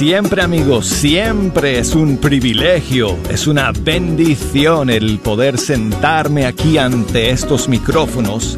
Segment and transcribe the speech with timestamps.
[0.00, 7.68] Siempre amigos, siempre es un privilegio, es una bendición el poder sentarme aquí ante estos
[7.68, 8.56] micrófonos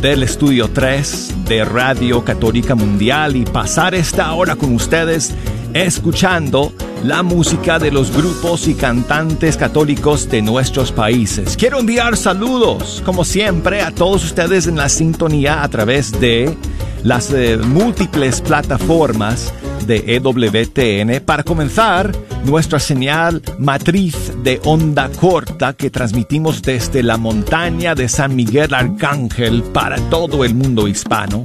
[0.00, 5.34] del Estudio 3 de Radio Católica Mundial y pasar esta hora con ustedes
[5.74, 6.72] escuchando
[7.04, 11.54] la música de los grupos y cantantes católicos de nuestros países.
[11.58, 16.56] Quiero enviar saludos, como siempre, a todos ustedes en la sintonía a través de
[17.02, 19.52] las eh, múltiples plataformas
[19.86, 22.12] de EWTN para comenzar
[22.44, 29.62] nuestra señal matriz de onda corta que transmitimos desde la montaña de San Miguel Arcángel
[29.62, 31.44] para todo el mundo hispano.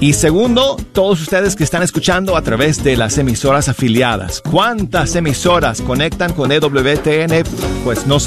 [0.00, 4.42] Y segundo, todos ustedes que están escuchando a través de las emisoras afiliadas.
[4.42, 7.44] ¿Cuántas emisoras conectan con EWTN?
[7.82, 8.18] Pues no,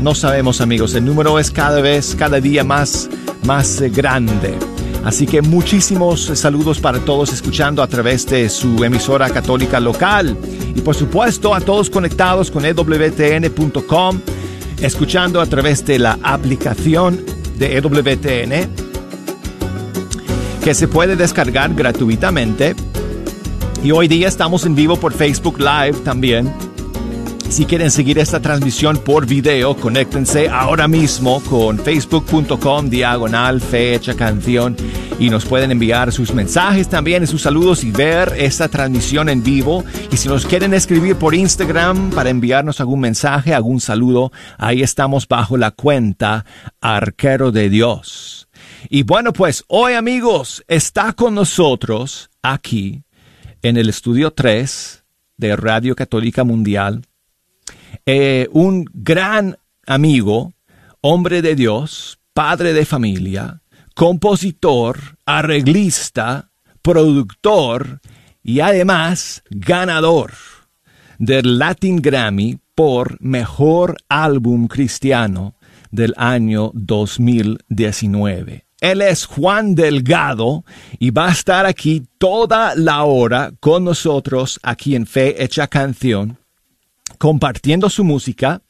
[0.00, 3.10] no sabemos amigos, el número es cada vez, cada día más,
[3.44, 4.77] más eh, grande.
[5.08, 10.36] Así que muchísimos saludos para todos escuchando a través de su emisora católica local
[10.76, 14.20] y por supuesto a todos conectados con ewtn.com,
[14.82, 17.24] escuchando a través de la aplicación
[17.56, 18.68] de EWTN
[20.62, 22.76] que se puede descargar gratuitamente.
[23.82, 26.52] Y hoy día estamos en vivo por Facebook Live también
[27.50, 34.76] si quieren seguir esta transmisión por video, conéctense ahora mismo con facebook.com diagonal fecha canción
[35.18, 39.84] y nos pueden enviar sus mensajes también, sus saludos y ver esta transmisión en vivo.
[40.12, 45.26] Y si nos quieren escribir por Instagram para enviarnos algún mensaje, algún saludo, ahí estamos
[45.26, 46.44] bajo la cuenta
[46.80, 48.48] Arquero de Dios.
[48.90, 53.04] Y bueno, pues hoy amigos, está con nosotros aquí
[53.62, 55.04] en el estudio 3
[55.36, 57.02] de Radio Católica Mundial
[58.10, 60.54] eh, un gran amigo,
[61.02, 63.60] hombre de Dios, padre de familia,
[63.94, 68.00] compositor, arreglista, productor
[68.42, 70.32] y además ganador
[71.18, 75.56] del Latin Grammy por Mejor Álbum Cristiano
[75.90, 78.64] del año 2019.
[78.80, 80.64] Él es Juan Delgado
[80.98, 86.38] y va a estar aquí toda la hora con nosotros aquí en Fe Hecha Canción
[87.18, 88.62] compartiendo su música,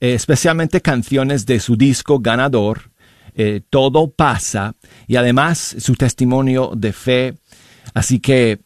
[0.00, 2.90] eh, especialmente canciones de su disco ganador,
[3.38, 4.74] eh, Todo pasa,
[5.06, 7.34] y además su testimonio de fe.
[7.92, 8.60] Así que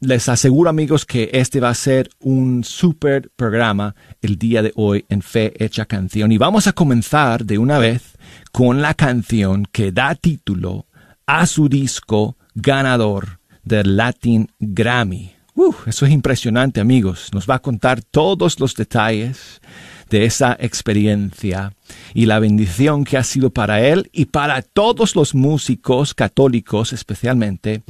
[0.00, 5.04] les aseguro amigos que este va a ser un super programa el día de hoy
[5.08, 6.30] en Fe Hecha Canción.
[6.30, 8.16] Y vamos a comenzar de una vez
[8.52, 10.86] con la canción que da título
[11.26, 15.33] a su disco ganador del Latin Grammy
[15.86, 17.30] eso es impresionante, amigos.
[17.32, 19.60] Nos va a contar todos los detalles
[20.10, 21.72] de esa experiencia
[22.12, 27.82] y la bendición que ha sido para él y para todos los músicos católicos, especialmente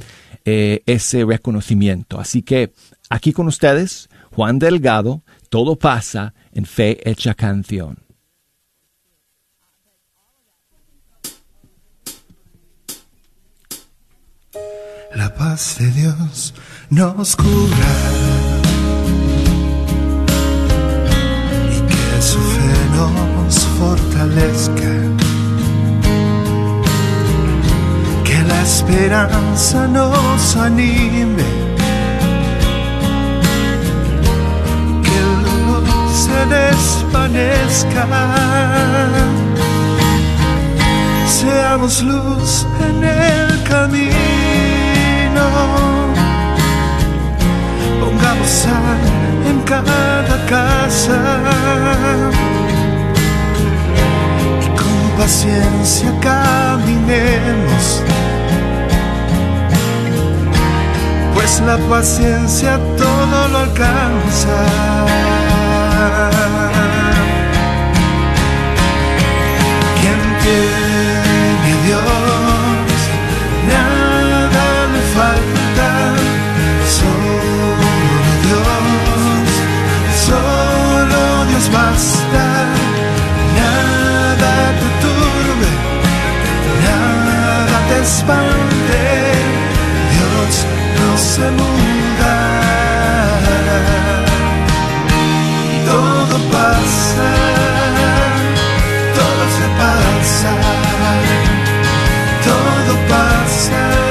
[0.44, 2.20] eh, ese reconocimiento.
[2.20, 2.72] Así que
[3.08, 8.03] aquí con ustedes, Juan Delgado, todo pasa en fe hecha canción.
[15.16, 16.54] La paz de Dios
[16.90, 17.92] nos cura
[21.70, 24.92] y que su fe nos fortalezca.
[28.24, 31.44] Que la esperanza nos anime.
[35.04, 35.44] Que el
[36.12, 38.04] se desvanezca.
[41.28, 44.23] Seamos luz en el camino
[48.00, 49.00] pongamos sal
[49.50, 51.18] en cada casa.
[54.64, 58.02] Y con paciencia caminemos,
[61.34, 64.56] pues la paciencia todo lo alcanza.
[70.00, 72.53] Quien tiene Dios,
[81.70, 82.46] más basta.
[83.56, 85.70] Nada te turbe,
[86.84, 89.02] nada te espante.
[90.12, 90.54] Dios
[91.00, 92.36] no se muda.
[95.86, 97.30] Todo pasa,
[99.18, 100.52] todo se pasa,
[102.44, 104.03] todo pasa.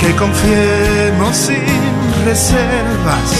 [0.00, 3.30] Que confiemos sin reservas.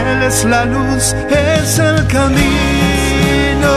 [0.00, 3.74] Él es la luz, es el camino.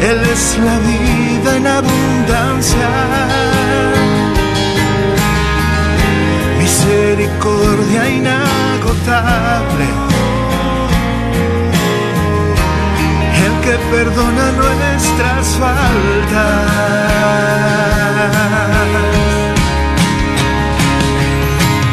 [0.00, 2.88] Él es la vida en abundancia.
[6.58, 9.97] Misericordia inagotable.
[13.68, 16.70] Que perdona nuestras faltas.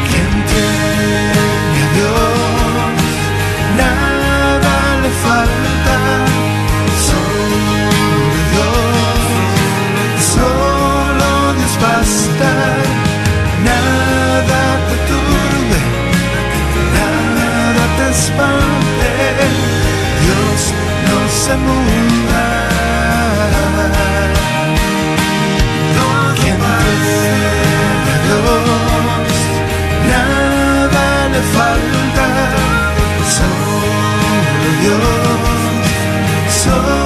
[0.08, 2.88] Quien tiene a Dios,
[3.82, 5.96] nada le falta.
[7.08, 9.20] Solo Dios,
[10.34, 12.52] solo Dios basta.
[13.68, 15.80] Nada te turbe,
[16.96, 18.75] nada te espante.
[21.46, 22.44] Dios no se muda.
[26.40, 28.44] Quien tiene a Dios,
[30.10, 32.26] nada le falta.
[33.36, 34.30] Solo
[34.80, 35.02] Dios,
[36.64, 37.05] solo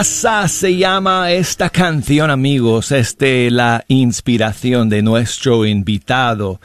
[0.00, 2.90] Pasa se llama esta canción, amigos.
[2.90, 6.58] Es de la inspiración de nuestro invitado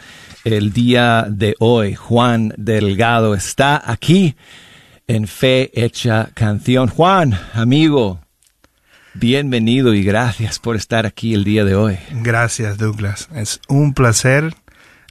[0.45, 1.95] el día de hoy.
[1.95, 4.37] Juan Delgado está aquí
[5.05, 6.87] en Fe Hecha Canción.
[6.87, 8.21] Juan, amigo,
[9.13, 11.97] bienvenido y gracias por estar aquí el día de hoy.
[12.11, 13.27] Gracias, Douglas.
[13.35, 14.55] Es un placer,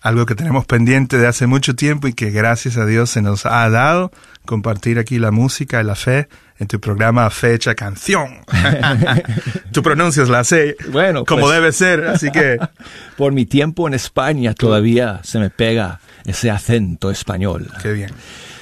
[0.04, 3.46] algo que tenemos pendiente de hace mucho tiempo y que gracias a Dios se nos
[3.46, 4.12] ha dado
[4.44, 6.28] compartir aquí la música y la fe
[6.58, 8.44] en tu programa Fecha Canción.
[9.72, 11.54] Tú pronuncias la C Bueno, como pues.
[11.54, 12.58] debe ser, así que
[13.16, 17.70] Por mi tiempo en España todavía se me pega ese acento español.
[17.80, 18.10] qué bien.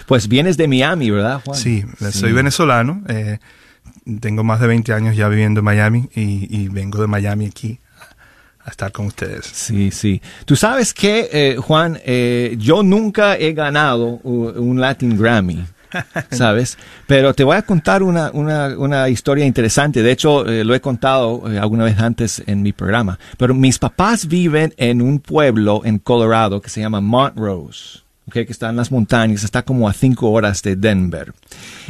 [0.06, 1.58] Pues vienes de Miami, ¿verdad, Juan?
[1.58, 3.40] Sí, soy venezolano, eh,
[4.20, 7.80] tengo más de 20 años ya viviendo en Miami y, y vengo de Miami aquí
[8.64, 9.46] a estar con ustedes.
[9.46, 10.22] Sí, sí.
[10.44, 15.64] Tú sabes que, eh, Juan, eh, yo nunca he ganado un Latin Grammy.
[16.30, 16.78] ¿Sabes?
[17.06, 20.02] Pero te voy a contar una, una, una historia interesante.
[20.02, 23.18] De hecho, eh, lo he contado alguna vez antes en mi programa.
[23.36, 28.01] Pero mis papás viven en un pueblo en Colorado que se llama Montrose.
[28.28, 31.32] Okay, que está en las montañas, está como a cinco horas de Denver.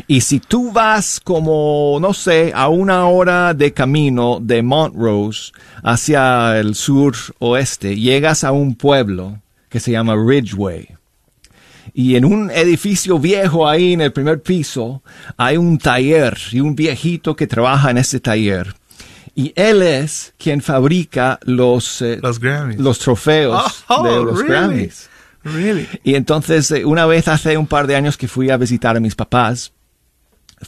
[0.07, 6.59] Y si tú vas como, no sé, a una hora de camino de Montrose hacia
[6.59, 10.89] el sur oeste, llegas a un pueblo que se llama Ridgeway.
[11.93, 15.03] Y en un edificio viejo ahí en el primer piso
[15.37, 18.75] hay un taller y un viejito que trabaja en ese taller.
[19.35, 22.41] Y él es quien fabrica los, eh, Los
[22.79, 24.49] los trofeos Oh, de los really?
[24.49, 25.09] Grammys.
[25.45, 25.89] Really?
[26.05, 29.01] Y entonces, eh, una vez hace un par de años que fui a visitar a
[29.01, 29.73] mis papás,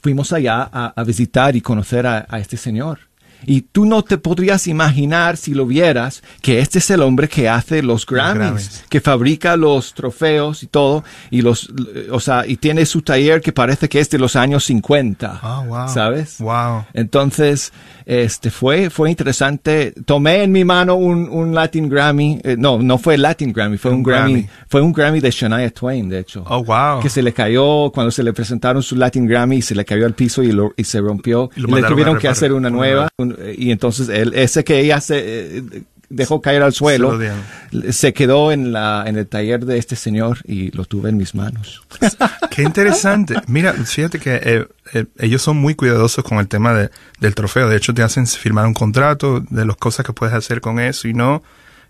[0.02, 2.99] fuimos allá a, a visitar y conocer a, a este señor.
[3.47, 7.47] Y tú no te podrías imaginar si lo vieras que este es el hombre que
[7.49, 8.85] hace los Grammys, Grammys.
[8.88, 13.43] que fabrica los trofeos y todo, y los, eh, o sea, y tiene su taller
[13.43, 15.40] que parece que es de los años 50.
[15.43, 15.88] Oh, wow.
[15.88, 16.38] ¿Sabes?
[16.38, 16.87] Wow.
[16.95, 17.73] Entonces,
[18.06, 19.92] este fue, fue interesante.
[20.04, 22.40] Tomé en mi mano un, un Latin Grammy.
[22.44, 24.49] eh, no, no fue Latin Grammy, fue un, Un Grammy, Grammy.
[24.68, 26.44] Fue un Grammy de Shania Twain, de hecho.
[26.49, 27.00] Oh, wow.
[27.00, 30.06] Que se le cayó cuando se le presentaron su Latin Grammy y se le cayó
[30.06, 31.50] al piso y, lo- y se rompió.
[31.56, 33.08] Y le tuvieron que hacer una Una nueva.
[33.18, 35.62] Un- y entonces, él, ese que ella se, eh,
[36.08, 37.18] dejó caer al suelo,
[37.90, 41.34] Se quedó en, la, en el taller de este señor y lo tuve en mis
[41.34, 41.82] manos.
[42.50, 43.34] Qué interesante.
[43.46, 47.68] Mira, fíjate que eh, eh, ellos son muy cuidadosos con el tema de, del trofeo.
[47.68, 51.08] De hecho, te hacen firmar un contrato de las cosas que puedes hacer con eso
[51.08, 51.42] y no.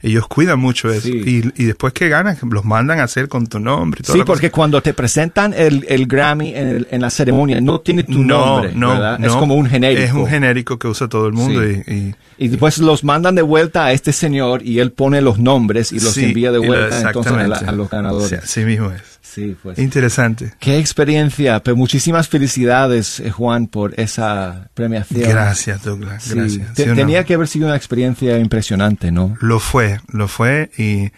[0.06, 1.08] Ellos cuidan mucho eso.
[1.08, 1.42] Sí.
[1.56, 4.00] Y, y después que ganas, los mandan a hacer con tu nombre.
[4.00, 4.34] Y toda Sí, la cosa.
[4.34, 8.22] porque cuando te presentan el, el Grammy en, el- en la ceremonia, no tiene tu
[8.22, 9.14] nombre, ¿verdad?
[9.24, 9.38] es no.
[9.40, 10.02] como un genérico.
[10.02, 11.82] Es un genérico que usa todo el mundo Sí.
[11.86, 15.38] y, y- Y después los mandan de vuelta a este señor y él pone los
[15.38, 18.28] nombres y los sí, envía de vuelta entonces a, la- a los ganadores.
[18.28, 19.13] Sí, así mismo es.
[19.34, 19.78] Sí, pues.
[19.78, 20.54] Interesante.
[20.60, 25.28] Qué experiencia, pero muchísimas felicidades, eh, Juan, por esa premiación.
[25.28, 26.32] Gracias, Douglas.
[26.32, 26.74] Gracias.
[26.74, 29.36] Tenía que haber sido una experiencia impresionante, ¿no?
[29.40, 31.10] Lo fue, lo fue y,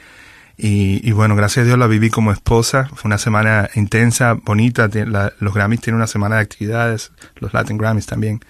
[0.57, 2.89] y, y bueno, gracias a Dios la viví como esposa.
[2.95, 4.89] Fue una semana intensa, bonita.
[5.07, 8.41] La- los Grammys tienen una semana de actividades, los Latin Grammys también.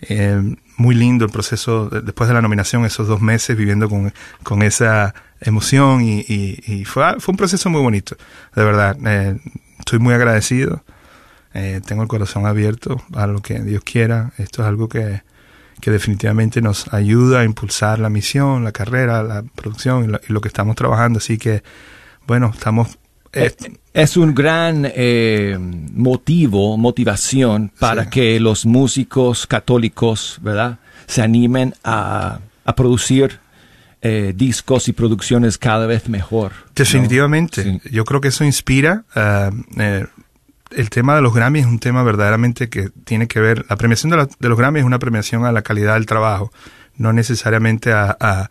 [0.00, 4.12] Eh, muy lindo el proceso de- después de la nominación, esos dos meses viviendo con,
[4.42, 8.16] con esa emoción y, y, y fue, fue un proceso muy bonito,
[8.54, 8.96] de verdad.
[9.06, 9.38] Eh,
[9.78, 10.82] estoy muy agradecido.
[11.54, 14.32] Eh, tengo el corazón abierto a lo que Dios quiera.
[14.38, 15.22] Esto es algo que,
[15.80, 20.32] que definitivamente nos ayuda a impulsar la misión, la carrera, la producción y lo, y
[20.32, 21.18] lo que estamos trabajando.
[21.18, 21.62] Así que,
[22.26, 22.98] bueno, estamos...
[23.34, 23.52] eh,
[23.92, 28.10] Es un gran eh, motivo, motivación para Sí.
[28.10, 30.78] que los músicos católicos, ¿verdad?
[31.06, 33.40] Se animen a, a producir
[34.02, 36.52] eh, discos y producciones cada vez mejor.
[36.52, 36.70] ¿no?
[36.74, 37.62] definitivamente.
[37.62, 37.80] Sí.
[37.90, 39.04] Yo creo que eso inspira.
[39.14, 40.06] ah, eh,
[40.70, 43.64] el tema de los Grammy es un tema verdaderamente que tiene que ver...
[43.68, 46.50] La premiación de, la- de los Grammy es una premiación a la calidad del trabajo,
[46.96, 48.16] no necesariamente a...
[48.20, 48.50] a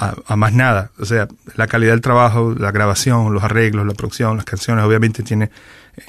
[0.00, 0.92] a, a más nada.
[1.00, 1.26] O sea,
[1.56, 5.50] la calidad del trabajo, la grabación, los arreglos, la producción, las canciones, obviamente tiene, eh,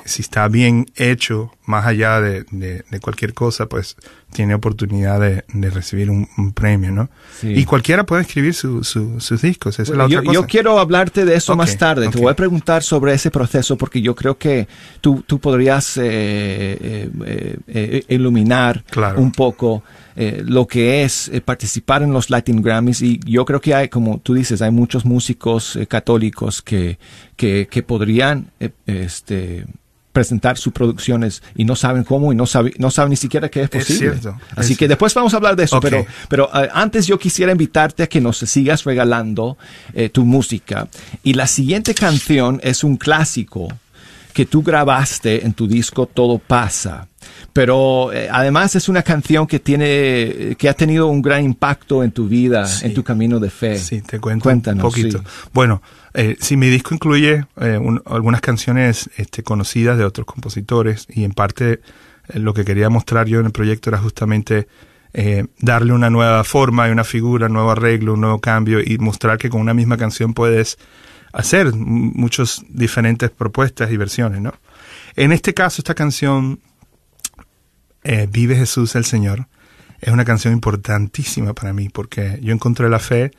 [0.06, 3.96] si está bien hecho, más allá de, de, de cualquier cosa, pues
[4.34, 7.10] tiene oportunidad de, de recibir un, un premio, ¿no?
[7.40, 7.54] Sí.
[7.56, 10.42] Y cualquiera puede escribir su, su- sus discos, esa Bueno, es la yo, otra cosa.
[10.42, 12.08] yo quiero hablarte de eso más tarde.
[12.10, 14.68] Te voy a preguntar sobre ese proceso porque yo creo que
[15.02, 19.20] tú, tú podrías eh, eh, eh, eh, iluminar Claro.
[19.22, 19.84] un poco
[20.20, 23.88] eh, lo que es eh, participar en los Latin Grammys y yo creo que hay,
[23.90, 27.00] como tú dices, hay muchos músicos eh, católicos que,
[27.36, 29.66] que, que podrían eh, este,
[30.12, 33.62] presentar sus producciones y no saben cómo y no saben, no saben ni siquiera que
[33.62, 34.20] es Es posible.
[34.20, 37.18] cierto, Así es que después vamos a hablar de eso, pero, pero eh, antes yo
[37.18, 39.58] quisiera invitarte a que nos sigas regalando
[39.94, 40.88] eh, tu música.
[41.24, 43.68] Y la siguiente canción es un clásico
[44.34, 47.09] que tú grabaste en tu disco Todo pasa.
[47.60, 52.12] Pero eh, además es una canción que tiene, que ha tenido un gran impacto en
[52.14, 52.86] tu vida, Sí.
[52.86, 53.78] en tu camino de fe.
[53.78, 55.18] Sí, te cuento Cuéntanos, un poquito.
[55.18, 55.24] sí.
[55.52, 55.82] Bueno,
[56.14, 61.26] eh, sí, mi disco incluye eh, un- algunas canciones este, conocidas de otros compositores y
[61.26, 61.82] en parte
[62.30, 64.68] eh, lo que quería mostrar yo en el proyecto era justamente
[65.60, 69.38] darle una nueva forma y una figura, un nuevo arreglo, un nuevo cambio y mostrar
[69.38, 70.78] que con una misma canción puedes
[71.34, 74.54] hacer muchas diferentes propuestas y versiones, ¿no?
[75.16, 76.60] En este caso, esta canción,
[78.10, 79.46] eh, Vive Jesús el Señor,
[80.02, 83.30] es una canción importantísima para mí porque yo encontré la fe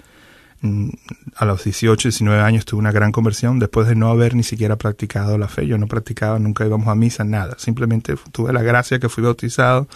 [0.61, 0.91] mm,
[1.35, 4.77] a los 18, 19 años tuve una gran conversión después de no haber ni siquiera
[4.77, 5.67] practicado la fe.
[5.67, 7.57] Yo no practicaba, nunca íbamos a misa, nada.
[7.59, 9.89] Simplemente tuve la gracia que fui bautizado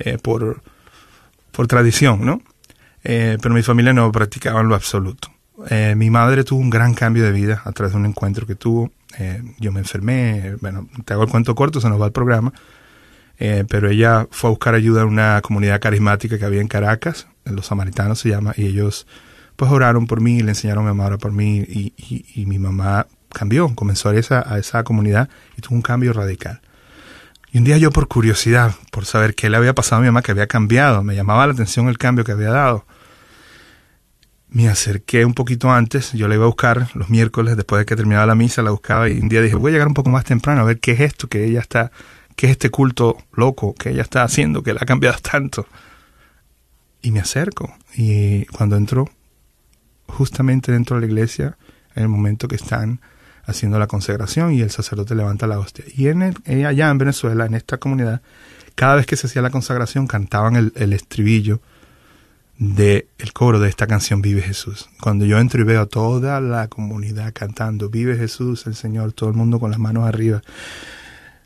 [0.00, 0.60] eh, por,
[1.52, 2.42] por tradición, ¿no?
[3.04, 5.28] Eh, pero mi familia no practicaba en lo absoluto.
[5.94, 8.90] Mi madre tuvo un gran cambio de vida a través de un encuentro que tuvo.
[9.58, 12.50] Yo me enfermé, bueno, te hago el cuento corto, se nos va el programa.
[13.42, 17.26] Eh, pero ella fue a buscar ayuda en una comunidad carismática que había en Caracas,
[17.46, 19.06] los samaritanos se llama, y ellos
[19.56, 21.94] pues oraron por mí, le enseñaron a mi mamá a orar por mí, y,
[22.34, 26.60] y- mi mamá cambió, comenzó a esa, a esa comunidad y tuvo un cambio radical.
[27.52, 30.22] Y un día yo por curiosidad, por saber qué le había pasado a mi mamá,
[30.22, 32.84] que había cambiado, me llamaba la atención el cambio que había dado.
[34.48, 37.94] Me acerqué un poquito antes, yo la iba a buscar los miércoles, después de que
[37.96, 40.24] terminaba la misa, la buscaba y un día dije, voy a llegar un poco más
[40.24, 41.92] temprano a ver qué es esto que ella está,
[42.40, 45.66] qué es este culto loco que ella está haciendo, que la ha cambiado tanto.
[47.02, 49.10] Y me acerco y cuando entro,
[50.06, 51.58] justamente dentro de la iglesia,
[51.94, 53.02] en el momento que están
[53.44, 55.84] haciendo la consagración y el sacerdote levanta la hostia.
[55.94, 58.22] Y en eh, allá en Venezuela, en esta comunidad,
[58.74, 61.60] cada vez que se hacía la consagración cantaban el, estribillo
[62.56, 64.88] de el coro de esta canción Vive Jesús.
[65.02, 69.28] Cuando yo entro y veo a toda la comunidad cantando Vive Jesús, el Señor, todo
[69.28, 70.40] el mundo con las manos arriba,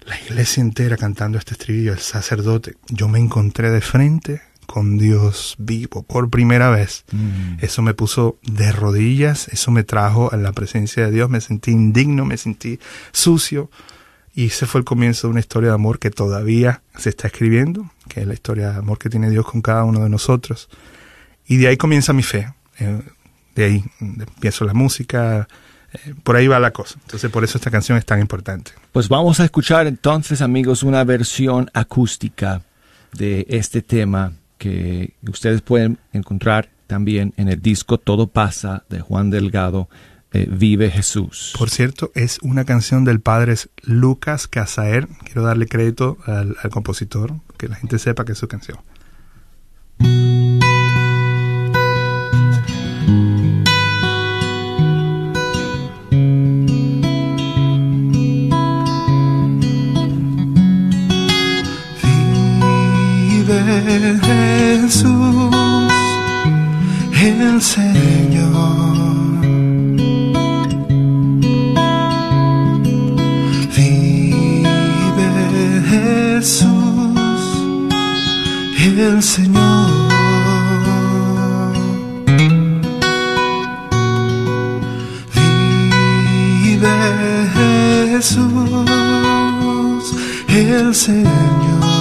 [0.06, 5.56] la iglesia entera cantando este estribillo, el sacerdote, yo me encontré de frente con Dios
[5.58, 7.04] vivo por primera vez.
[7.12, 7.58] Mm.
[7.60, 11.70] Eso me puso de rodillas, eso me trajo a la presencia de Dios, me sentí
[11.70, 12.78] indigno, me sentí
[13.12, 13.70] sucio.
[14.34, 17.90] Y ese fue el comienzo de una historia de amor que todavía se está escribiendo,
[18.08, 20.68] que es la historia de amor que tiene Dios con cada uno de nosotros.
[21.46, 22.52] Y de ahí comienza mi fe.
[22.78, 23.00] Eh,
[23.54, 25.46] de ahí empiezo la música,
[26.22, 26.96] por ahí va la cosa.
[27.02, 28.72] Entonces por eso esta canción es tan importante.
[28.92, 32.62] Pues vamos a escuchar entonces amigos una versión acústica
[33.12, 39.30] de este tema que ustedes pueden encontrar también en el disco Todo pasa de Juan
[39.30, 39.88] Delgado.
[40.32, 41.54] Eh, Vive Jesús.
[41.56, 45.06] Por cierto, es una canción del padre Lucas Casaer.
[45.24, 48.78] Quiero darle crédito al, al compositor, que la gente sepa que es su canción.
[63.74, 65.10] Jesús,
[67.20, 68.94] el Señor.
[73.76, 75.30] Vive
[75.90, 77.42] Jesús,
[78.78, 80.04] el Señor.
[86.62, 86.96] Vive
[88.12, 88.94] Jesús,
[90.48, 91.93] el Señor.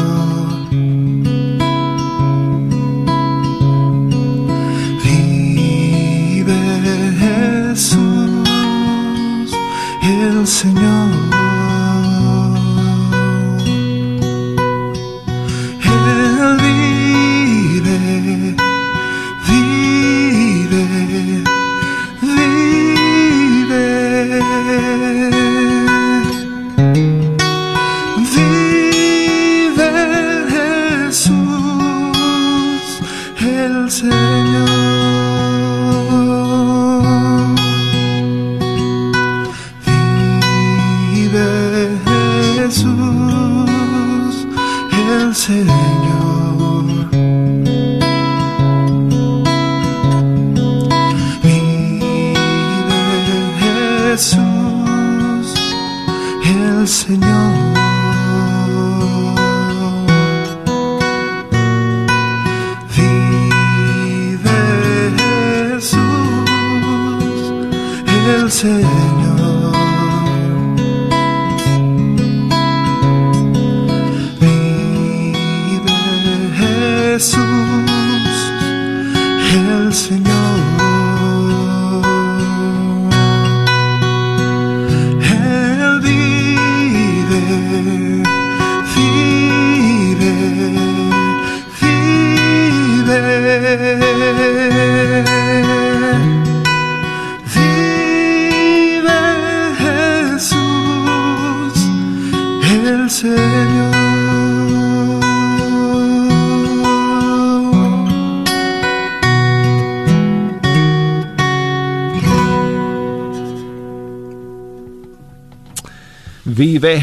[10.45, 11.02] Vive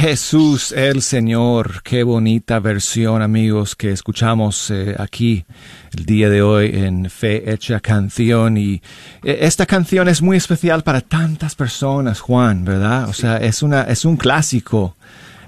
[0.01, 1.83] Jesús el Señor.
[1.83, 5.45] Qué bonita versión, amigos, que escuchamos eh, aquí
[5.95, 8.57] el día de hoy en Fe Hecha Canción.
[8.57, 8.81] Y
[9.23, 13.11] eh, esta canción es muy especial para tantas personas, Juan, ¿verdad?
[13.11, 14.97] O sea, es, una, es un clásico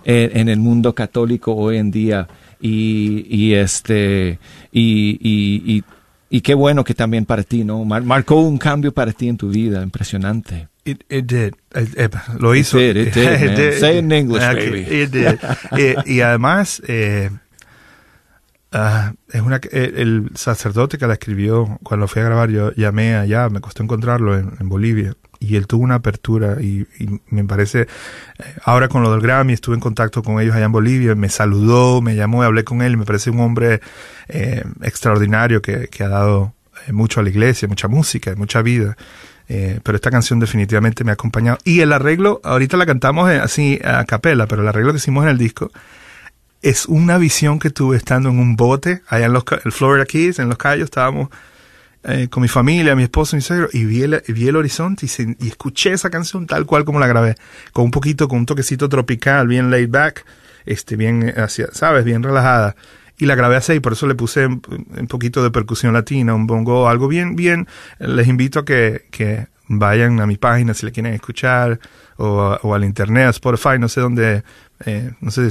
[0.05, 2.29] eh, en el mundo católico hoy en día.
[2.61, 4.39] Y, y este,
[4.71, 5.83] y, y,
[6.29, 7.87] y, qué bueno que también para ti, ¿no?
[7.87, 10.69] marcó un cambio para ti en tu vida, impresionante.
[10.85, 11.55] It, it did.
[12.39, 12.79] lo hizo.
[12.79, 14.81] It did, it did, Say it in English, baby.
[14.81, 15.39] It did.
[16.07, 17.31] y, además, eh,
[18.73, 23.15] uh, es una, eh, el sacerdote que la escribió, cuando fui a grabar, yo llamé
[23.15, 25.15] allá, me costó encontrarlo en, en Bolivia.
[25.39, 27.87] Y él tuvo una apertura y, y, me parece, eh,
[28.65, 32.01] ahora con lo del Grammy, estuve en contacto con ellos allá en Bolivia, me saludó,
[32.01, 33.81] me llamó, hablé con él, me parece un hombre
[34.29, 36.55] eh, extraordinario que, que ha dado
[36.87, 38.97] eh, mucho a la iglesia, mucha música, mucha vida.
[39.49, 41.59] Eh, pero esta canción definitivamente me ha acompañado.
[41.65, 45.31] Y el arreglo, ahorita la cantamos así a capela, pero el arreglo que hicimos en
[45.31, 45.71] el disco
[46.63, 50.39] es una visión que tuve estando en un bote allá en los el Florida Keys,
[50.39, 51.29] en los Cayos, estábamos
[52.05, 55.37] eh, con mi familia, mi esposo, mi suegro, y vi el, vi el horizonte y,
[55.45, 57.35] y, escuché esa canción tal cual como la grabé,
[57.73, 60.25] con un poquito, con un toquecito tropical, bien laid back,
[60.65, 62.77] este, bien, hacia, sabes, bien relajada
[63.23, 64.61] y la grabé así, por eso le puse un,
[65.09, 67.69] poquito de percusión latina, un bongo, algo bien, bien.
[68.01, 71.79] Les invito a que, que vayan a mi página si le quieren escuchar,
[72.17, 74.43] o, o al internet, a Spotify, no sé dónde,
[74.87, 75.51] eh, no sé,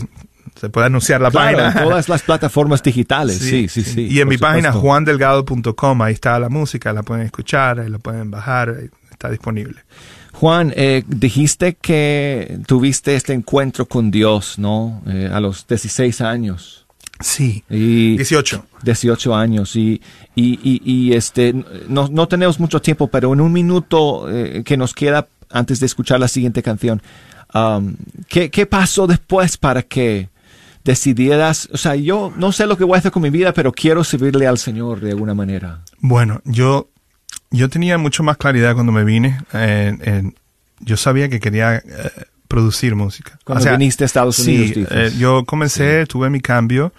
[0.60, 1.74] se puede anunciar la página.
[1.74, 4.06] todas las plataformas digitales, sí, sí, sí.
[4.12, 8.32] y en mi página juandelgado.com, ahí está la música, la pueden escuchar, ahí la pueden
[8.32, 8.76] bajar,
[9.10, 9.82] está disponible.
[10.34, 15.02] Juan, eh, dijiste que tuviste este encuentro con Dios, ¿no?
[15.08, 16.81] Eh, a los 16 años.
[17.24, 18.66] Sí, Y 18.
[18.84, 20.02] 18 años y,
[20.36, 21.54] y, y, y, este
[21.88, 25.86] no, no tenemos mucho tiempo, pero en un minuto eh, que nos queda antes de
[25.86, 27.02] escuchar la siguiente canción,
[27.54, 27.96] um,
[28.28, 30.30] ¿qué, ¿qué pasó después para que
[30.84, 33.72] decidieras, o sea, yo no sé lo que voy a hacer con mi vida, pero
[33.72, 35.82] quiero servirle al Señor de alguna manera?
[36.00, 36.90] Bueno, yo,
[37.52, 39.38] yo tenía mucho más claridad cuando me vine.
[40.80, 41.84] Yo sabía que quería eh,
[42.48, 43.38] producir música.
[43.44, 45.14] Cuando viniste a Estados Unidos, Sí, dices.
[45.14, 46.92] eh, yo comencé, tuve mi cambio,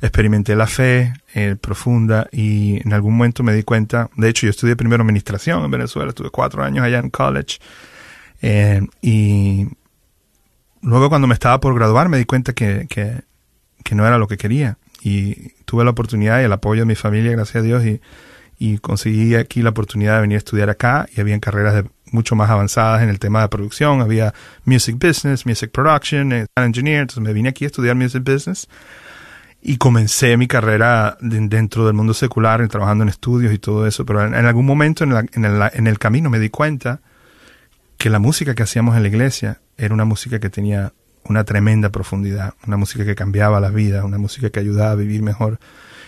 [0.00, 4.50] experimenté la fe eh, profunda y en algún momento me di cuenta, de hecho yo
[4.50, 7.58] estudié primero administración en Venezuela, estuve cuatro años allá en college
[8.40, 9.66] eh, y
[10.82, 13.24] luego cuando me estaba por graduar me di cuenta que, que,
[13.94, 17.32] no era lo que quería y tuve la oportunidad y el apoyo de mi familia,
[17.32, 18.02] gracias a Dios, y,
[18.58, 22.36] y conseguí aquí la oportunidad de venir a estudiar acá y habían carreras de mucho
[22.36, 24.34] más avanzadas en el tema de producción, había
[24.66, 28.68] music business, music production, eh, engineer, entonces me vine aquí a estudiar music business
[29.60, 34.04] y comencé mi carrera de- dentro del mundo secular, trabajando en estudios y todo eso,
[34.06, 35.12] pero en, algún momento en,
[35.44, 37.00] el, en el camino me di cuenta
[37.96, 40.92] que la música que hacíamos en la iglesia era una música que tenía
[41.24, 45.22] una tremenda profundidad, una música que cambiaba la vida, una música que ayudaba a vivir
[45.22, 45.58] mejor.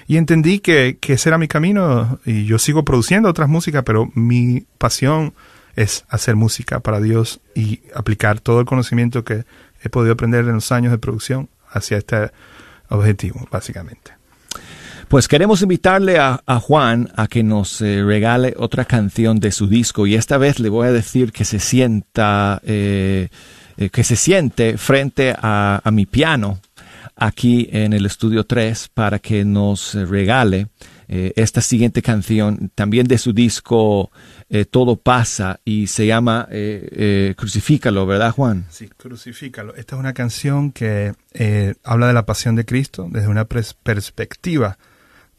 [0.07, 4.11] Y entendí que, que ese era mi camino y yo sigo produciendo otras músicas, pero
[4.15, 5.35] mi pasión
[5.77, 9.45] es hacer música para Dios y aplicar todo el conocimiento que
[9.83, 12.31] he podido aprender en los años de producción hacia este
[12.91, 14.13] objetivo, básicamente.
[15.09, 19.67] Pues queremos invitarle a, a Juan a que nos eh, regale otra canción de su
[19.67, 23.29] disco y esta vez le voy a decir que se sienta, eh,
[23.77, 26.61] eh, que se siente frente a, a mi piano
[27.17, 30.69] aquí en el estudio 3 para que nos regale
[31.13, 34.13] eh, esta siguiente canción también de su disco
[34.49, 38.67] eh, Todo pasa y se llama eh, Crucifícalo, ¿verdad Juan?
[38.71, 39.75] Sí, crucifícalo.
[39.75, 41.13] Esta es una canción que
[41.83, 44.79] habla de la pasión de Cristo desde una perspectiva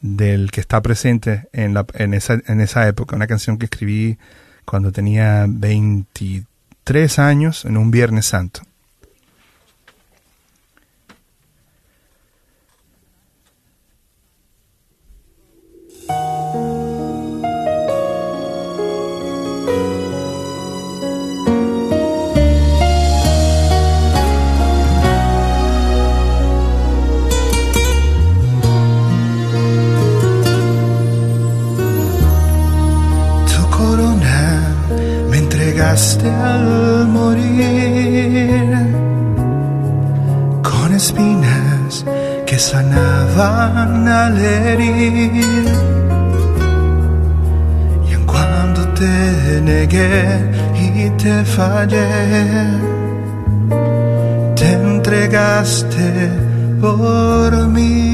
[0.02, 3.16] del que está presente en, la, en, esa, en esa época.
[3.16, 4.18] Una canción que escribí
[4.66, 8.64] cuando tenía 23 años en un Viernes Santo.
[43.36, 45.46] Sanaban al herir.
[48.08, 52.08] Y en cuando te negué y te fallé,
[54.56, 56.30] te entregaste
[56.80, 58.12] por mí.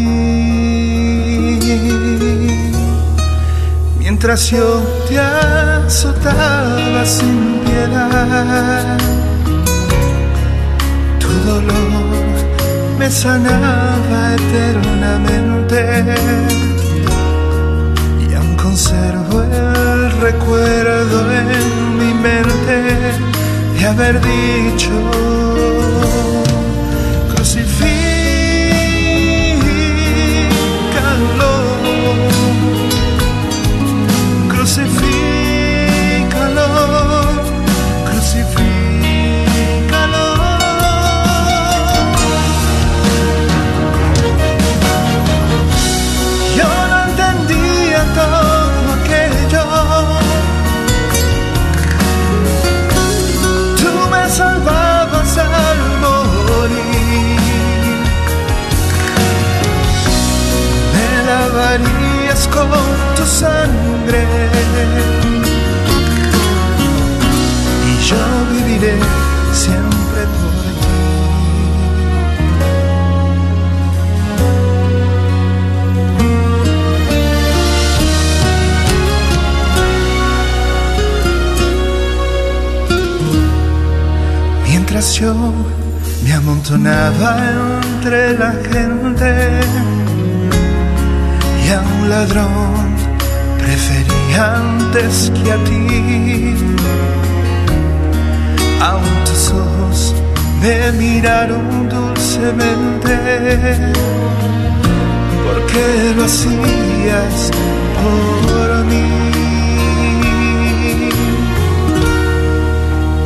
[4.00, 8.98] Mientras yo te azotaba sin piedad,
[11.20, 11.87] tu dolor
[13.10, 15.80] sanaba eternamente.
[18.30, 22.76] Y aún conservo el recuerdo en mi mente
[23.78, 24.92] de haber dicho,
[62.62, 64.22] con tu sangre
[67.88, 68.96] y yo viviré
[69.54, 70.88] siempre por ti.
[84.68, 85.34] Mientras yo
[86.24, 87.38] me amontonaba
[87.84, 90.07] entre la gente
[91.72, 92.96] a un ladrón
[93.58, 96.56] prefería antes que a ti.
[98.82, 100.16] Aún tus ojos
[100.62, 103.16] me miraron dulcemente,
[105.46, 107.52] porque lo hacías
[107.98, 109.10] por mí.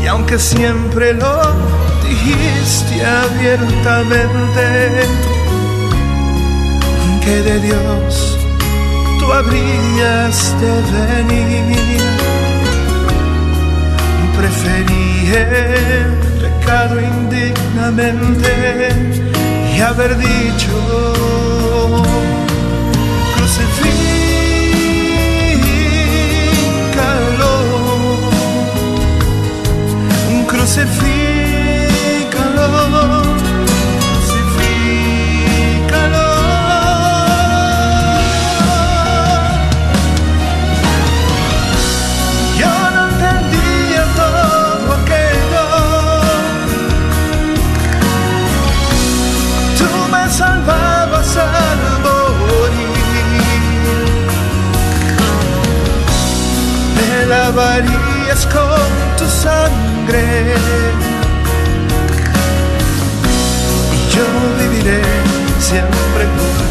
[0.04, 1.42] Y aunque siempre lo
[2.08, 4.64] dijiste abiertamente,
[7.24, 8.38] que de Dios
[9.20, 10.72] tú habrías de
[11.24, 12.02] venir.
[14.38, 18.52] Preferí el pecado indignamente
[19.76, 20.74] y haber dicho
[23.36, 23.94] crucifícalo,
[30.48, 31.11] crucifícalo.
[57.54, 60.56] Lavarías con tu sangre.
[63.94, 64.26] Y yo
[64.60, 65.02] viviré
[65.60, 66.71] siempre con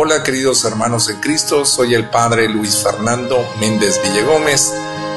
[0.00, 4.72] Hola queridos hermanos en Cristo, soy el Padre Luis Fernando Méndez Villegómez,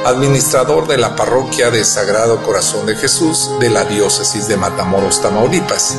[0.07, 5.95] administrador de la parroquia de Sagrado Corazón de Jesús de la diócesis de Matamoros, Tamaulipas.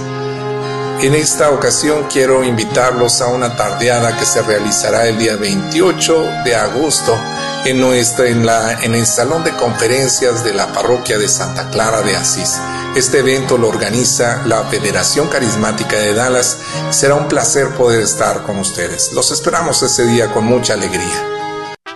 [1.00, 6.56] En esta ocasión quiero invitarlos a una tardeada que se realizará el día 28 de
[6.56, 7.16] agosto
[7.64, 12.02] en, nuestra, en, la, en el Salón de Conferencias de la Parroquia de Santa Clara
[12.02, 12.60] de Asís.
[12.96, 16.58] Este evento lo organiza la Federación Carismática de Dallas.
[16.90, 19.12] Será un placer poder estar con ustedes.
[19.12, 21.41] Los esperamos ese día con mucha alegría.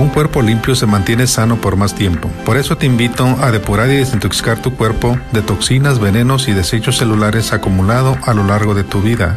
[0.00, 2.30] Un cuerpo limpio se mantiene sano por más tiempo.
[2.46, 6.96] Por eso te invito a depurar y desintoxicar tu cuerpo de toxinas, venenos y desechos
[6.96, 9.36] celulares acumulados a lo largo de tu vida.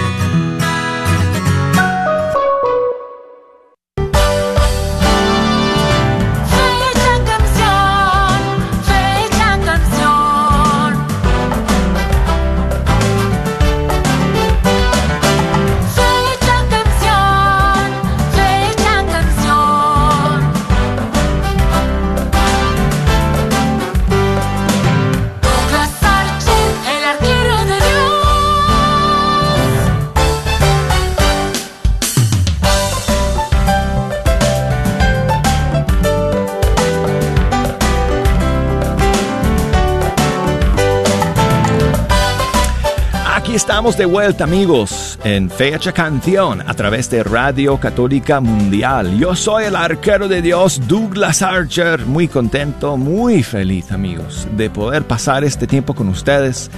[43.81, 49.17] Estamos de vuelta amigos en Fecha Canción a través de Radio Católica Mundial.
[49.17, 55.07] Yo soy el arquero de Dios Douglas Archer, muy contento, muy feliz amigos de poder
[55.07, 56.69] pasar este tiempo con ustedes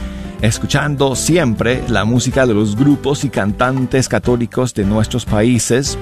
[0.41, 5.97] escuchando siempre la música de los grupos y cantantes católicos de nuestros países.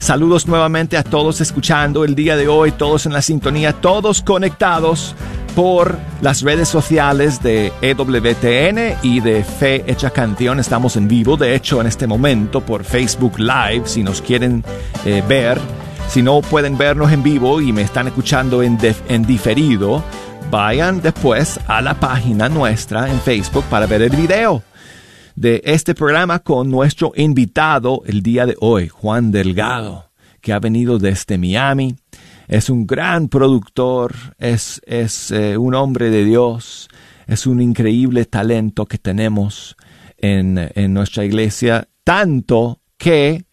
[0.00, 5.14] Saludos nuevamente a todos escuchando el día de hoy, todos en la sintonía, todos conectados
[5.56, 10.60] por las redes sociales de EWTN y de Fe Hecha Canción.
[10.60, 14.62] Estamos en vivo, de hecho, en este momento por Facebook Live, si nos quieren
[15.06, 15.58] eh, ver.
[16.08, 20.04] Si no pueden vernos en vivo y me están escuchando en, en diferido,
[20.50, 24.62] vayan después a la página nuestra en Facebook para ver el video
[25.36, 30.10] de este programa con nuestro invitado el día de hoy, Juan Delgado,
[30.42, 31.96] que ha venido desde Miami
[32.48, 36.88] es un gran productor, es, es eh, un hombre de Dios,
[37.26, 39.76] es un increíble talento que tenemos
[40.18, 43.46] en, en nuestra iglesia, tanto que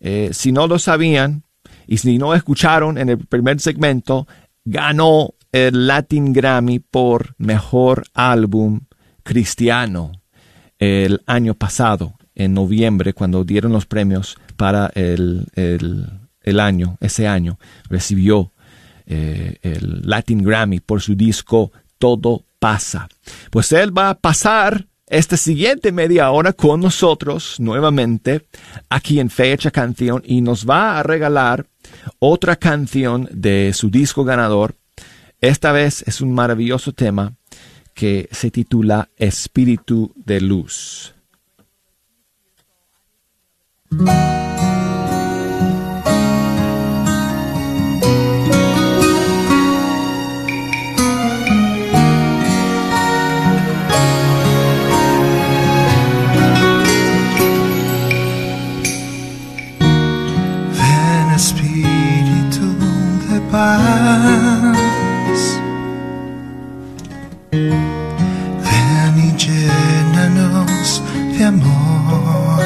[0.00, 1.44] eh, si no lo sabían
[1.86, 4.26] y si no escucharon en el primer segmento,
[4.64, 8.80] ganó el Latin Grammy por mejor álbum
[9.22, 10.12] cristiano
[10.78, 17.26] el año pasado, en noviembre, cuando dieron los premios para el, el el año, ese
[17.26, 18.52] año, recibió
[19.06, 23.08] eh, el Latin Grammy por su disco Todo pasa.
[23.50, 28.46] Pues él va a pasar esta siguiente media hora con nosotros nuevamente
[28.88, 31.66] aquí en Fecha Canción y nos va a regalar
[32.18, 34.74] otra canción de su disco ganador.
[35.40, 37.34] Esta vez es un maravilloso tema
[37.94, 41.14] que se titula Espíritu de Luz.
[63.62, 65.40] Paz.
[68.66, 71.02] Ven y llénanos
[71.36, 72.62] de amor.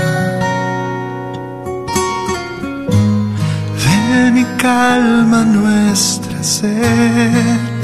[3.85, 7.76] Ven y calma nuestra sed.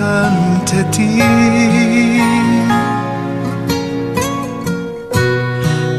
[0.00, 1.20] Ante ti.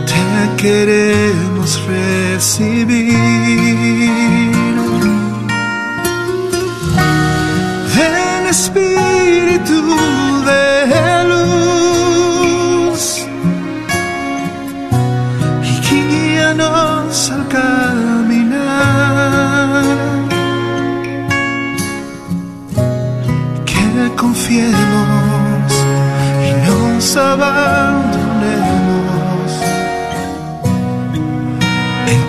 [0.05, 3.64] Te queremos recibir.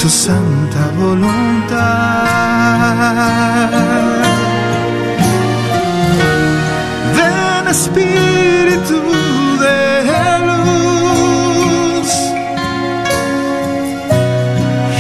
[0.06, 1.86] Tu santa voluntad.
[7.68, 8.98] espíritu
[9.62, 9.78] de
[10.48, 12.10] luz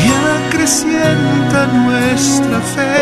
[0.04, 2.96] y acrecienta nuestra fe.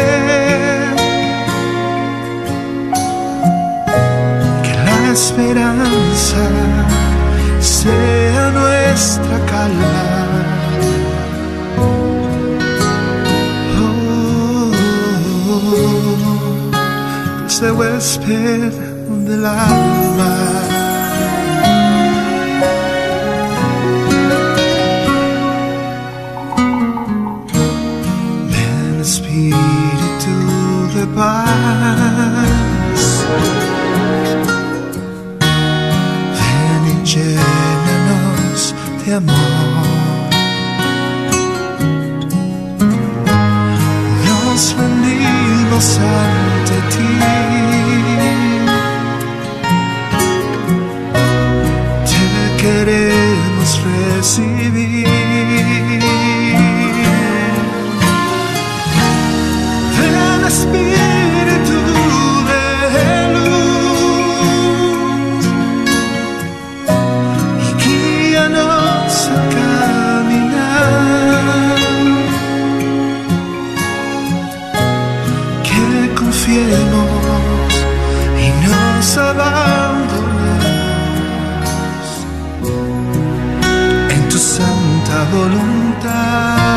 [4.65, 6.43] Que la esperanza
[7.61, 10.14] sea nuestra calma.
[17.67, 18.73] Oh, huésped
[19.27, 20.35] del alma.
[28.51, 30.37] Ven Espíritu
[30.95, 33.03] de paz.
[36.37, 38.75] Ven y llénanos
[39.07, 39.95] de amor.
[44.27, 45.99] Nos rendimos
[76.35, 77.73] confiemos
[78.43, 80.19] y nos abandonemos
[84.11, 86.75] en tu santa voluntad.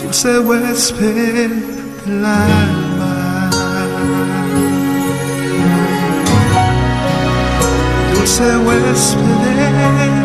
[0.02, 3.50] dulce huésped del alma.
[8.14, 10.21] Dulce huésped del alma.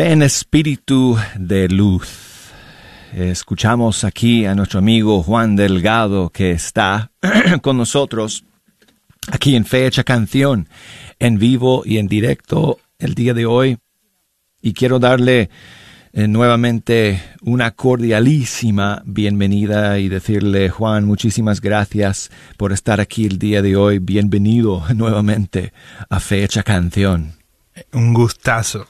[0.00, 2.52] Ven Espíritu de Luz.
[3.12, 7.10] Escuchamos aquí a nuestro amigo Juan Delgado que está
[7.62, 8.44] con nosotros
[9.32, 10.68] aquí en Fecha Canción,
[11.18, 13.78] en vivo y en directo el día de hoy.
[14.62, 15.50] Y quiero darle
[16.12, 23.62] eh, nuevamente una cordialísima bienvenida y decirle, Juan, muchísimas gracias por estar aquí el día
[23.62, 23.98] de hoy.
[23.98, 25.72] Bienvenido nuevamente
[26.08, 27.32] a Fecha Canción.
[27.92, 28.86] Un gustazo.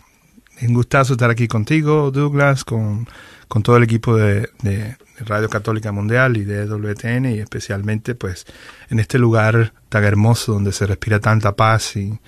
[0.63, 3.07] Un gustazo estar aquí contigo, Douglas, con,
[3.47, 8.47] con todo el equipo de, de Radio Católica Mundial y de WTN y especialmente pues
[8.91, 12.19] en este lugar tan hermoso donde se respira tanta paz y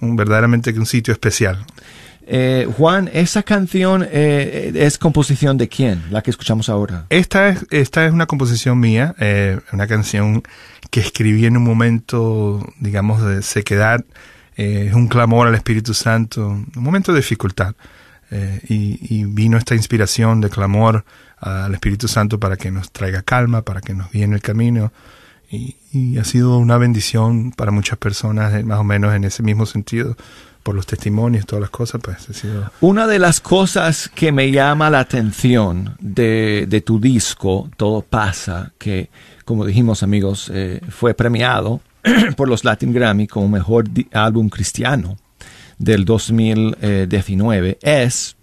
[0.00, 1.64] un, verdaderamente que un sitio especial.
[2.32, 7.06] Eh, Juan, esa canción eh, es composición de quién, la que escuchamos ahora.
[7.10, 10.42] Esta es, esta es una composición mía, eh, una canción
[10.90, 14.04] que escribí en un momento, digamos, de sequedad.
[14.56, 17.74] Eh, es un clamor al Espíritu Santo, un momento de dificultad.
[18.32, 21.04] Eh, y, vino esta inspiración de clamor
[21.38, 24.92] al Espíritu Santo para que nos traiga calma, para que nos guíe en el camino.
[25.50, 25.76] Y,
[26.18, 30.16] ha sido una bendición para muchas personas, eh, más o menos en ese mismo sentido
[30.62, 32.70] por los testimonios, todas las cosas, pues ha sido...
[32.82, 38.72] Una de las cosas que me llama la atención de, de tu disco, Todo pasa,
[38.78, 39.08] que
[39.44, 40.52] como dijimos amigos,
[40.90, 41.80] fue premiado
[42.36, 45.16] por los Latin Grammy como mejor álbum cristiano
[45.78, 48.36] del 2019, es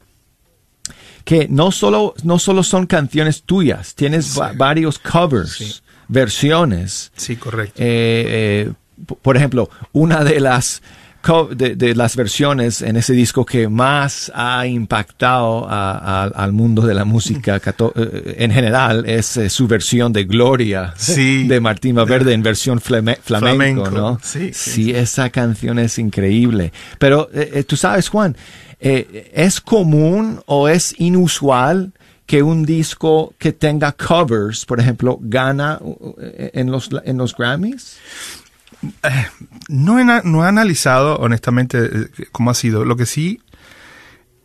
[1.24, 4.40] que no solo, no solo son canciones tuyas, tienes sí.
[4.56, 5.76] varios covers, sí.
[6.08, 7.12] versiones.
[7.16, 7.82] Sí, correcto.
[7.82, 8.74] Eh, eh,
[9.22, 10.82] por ejemplo, una de las
[11.28, 16.84] de, de, las versiones en ese disco que más ha impactado a, a, al mundo
[16.84, 17.58] de la música
[17.96, 21.44] eh, en general es eh, su versión de Gloria sí.
[21.48, 24.20] de Martín Valverde en versión flame, flamenco, flamenco, ¿no?
[24.24, 26.72] Sí, sí, sí, esa canción es increíble.
[26.98, 28.38] Pero eh, tú sabes, Juan,
[28.80, 31.92] ¿es común o es inusual
[32.26, 35.80] que un disco que tenga covers, por ejemplo, gana
[36.54, 37.98] en los, en los Grammys?
[39.70, 42.86] No he, no analizado honestamente cómo ha sido.
[42.86, 43.42] Lo que sí,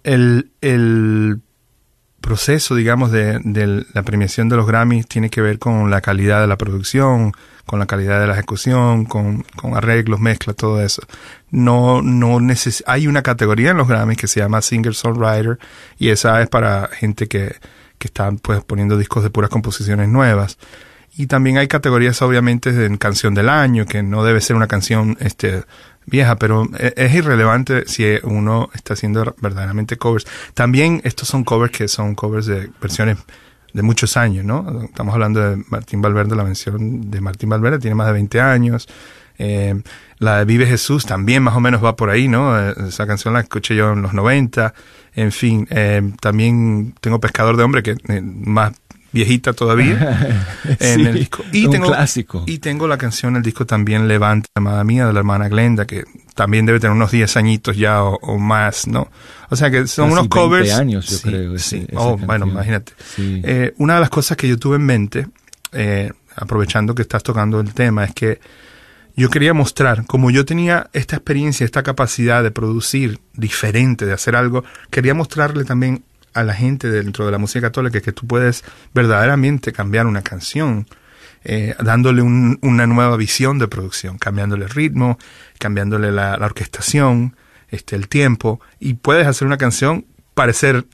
[0.04, 1.40] el, el
[2.20, 6.40] proceso, digamos, de, de, la premiación de los Grammys tiene que ver con la calidad
[6.40, 7.32] de la producción,
[7.66, 11.02] con la calidad de la ejecución, con, con arreglos, mezclas, todo eso.
[11.50, 12.38] No, no
[12.86, 15.58] hay una categoría en los Grammys que se llama Singer-Songwriter
[15.98, 17.56] y esa es para gente que,
[17.98, 20.58] que está pues poniendo discos de puras composiciones nuevas.
[21.14, 25.16] Y también hay categorías obviamente en canción del año, que no debe ser una canción
[25.20, 25.64] este,
[26.06, 30.26] vieja, pero es irrelevante si uno está haciendo verdaderamente covers.
[30.54, 33.18] También estos son covers que son covers de versiones
[33.72, 34.82] de muchos años, ¿no?
[34.84, 38.88] Estamos hablando de Martín Valverde, la mención de Martín Valverde tiene más de 20 años.
[39.38, 39.80] Eh,
[40.18, 42.58] la de Vive Jesús también más o menos va por ahí, ¿no?
[42.70, 44.74] Esa canción la escuché yo en los 90.
[45.14, 48.72] En fin, eh, también tengo Pescador de Hombre, que eh, más
[49.12, 51.44] viejita todavía en sí, el disco.
[51.52, 52.44] Y un tengo, clásico.
[52.46, 56.04] Y tengo la canción, el disco también Levante, amada mía, de la hermana Glenda, que
[56.34, 59.08] también debe tener unos 10 añitos ya o, o más, ¿no?
[59.50, 60.66] O sea que son Casi unos covers.
[60.66, 61.58] 20 años, yo sí, creo.
[61.58, 61.86] Sí.
[61.94, 62.92] Oh, bueno, imagínate.
[63.14, 63.42] Sí.
[63.44, 65.26] Eh, una de las cosas que yo tuve en mente,
[65.72, 68.40] eh, aprovechando que estás tocando el tema, es que
[69.14, 74.36] yo quería mostrar, como yo tenía esta experiencia, esta capacidad de producir diferente, de hacer
[74.36, 76.02] algo, quería mostrarle también
[76.34, 78.64] a la gente dentro de la música católica que tú puedes
[78.94, 80.86] verdaderamente cambiar una canción,
[81.44, 85.18] eh, dándole un, una nueva visión de producción, cambiándole el ritmo,
[85.58, 87.36] cambiándole la, la, orquestación,
[87.68, 90.84] este, el tiempo, y puedes hacer una canción parecer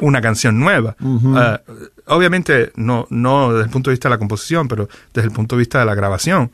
[0.00, 0.96] una canción nueva.
[1.00, 1.60] Uh -huh.
[1.66, 5.34] uh, obviamente no, no desde el punto de vista de la composición, pero desde el
[5.34, 6.50] punto de vista de la grabación.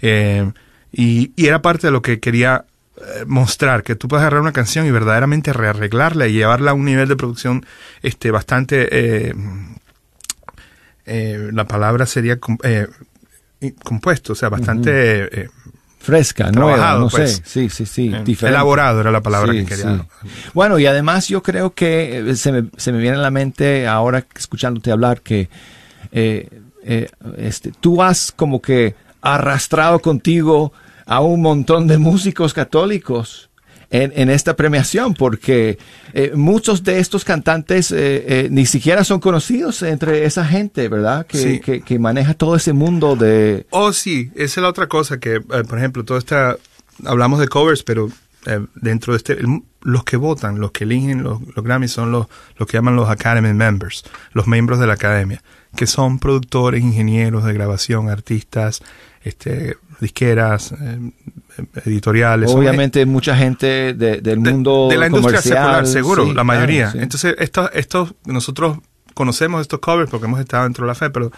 [0.00, 0.50] Eh,
[0.92, 2.64] y, y, era parte de lo que quería
[2.96, 6.84] eh, mostrar que tú puedes agarrar una canción y verdaderamente rearreglarla y llevarla a un
[6.84, 7.66] nivel de producción
[8.02, 9.34] este bastante eh,
[11.06, 12.38] eh, la palabra sería
[13.82, 15.48] compuesto, o sea, bastante
[15.98, 17.36] Fresca, Trabajado, nueva, no pues.
[17.36, 17.42] sé.
[17.44, 18.08] Sí, sí, sí.
[18.24, 18.48] Diferente.
[18.48, 20.06] elaborado era la palabra Sí, que quería.
[20.22, 20.28] sí.
[20.52, 24.24] Bueno, y además yo creo que se me, se me viene a la mente ahora
[24.36, 25.48] escuchándote hablar que
[26.12, 30.72] este, tú has como que arrastrado contigo
[31.06, 33.50] a un montón de músicos católicos
[33.90, 35.78] en, en esta premiación, porque
[36.14, 37.96] eh, muchos de estos cantantes eh,
[38.26, 41.26] eh, ni siquiera son conocidos entre esa gente, ¿verdad?
[41.26, 41.60] Que, Sí.
[41.60, 43.66] que, que maneja todo ese mundo de...
[43.70, 46.56] Oh, sí, esa es la otra cosa que, eh, por ejemplo, todo esta,
[47.04, 48.08] hablamos de covers, pero
[48.74, 52.26] dentro de este, el- los que votan, los que eligen los, los Grammys son los,
[52.56, 55.42] los que llaman los Academy Members, los miembros de la academia,
[55.76, 58.82] que son productores, ingenieros de grabación, artistas,
[59.22, 61.10] este, disqueras, eh,
[61.84, 62.50] editoriales.
[62.50, 66.90] Obviamente mucha gente de- del mundo de la industria secular, seguro, sí, la claro, mayoría.
[66.92, 66.98] sí.
[66.98, 68.78] Entonces, estos, estos, nosotros
[69.14, 71.30] conocemos estos covers porque hemos estado dentro de la fe, pero